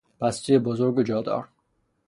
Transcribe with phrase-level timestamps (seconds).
[0.19, 1.47] پستوی بزرگ و جادار